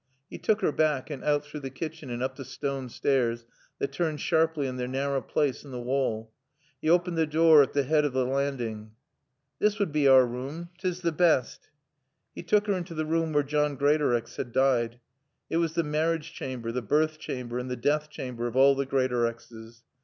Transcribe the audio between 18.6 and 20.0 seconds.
the Greatorexes.